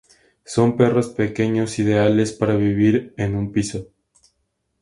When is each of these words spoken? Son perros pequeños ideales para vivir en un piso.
Son 0.45 0.77
perros 0.77 1.09
pequeños 1.09 1.77
ideales 1.77 2.31
para 2.33 2.55
vivir 2.55 3.13
en 3.17 3.35
un 3.35 3.51
piso. 3.51 3.89